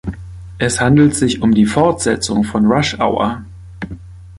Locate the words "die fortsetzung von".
1.53-2.65